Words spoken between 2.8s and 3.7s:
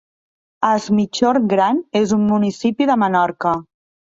de Menorca.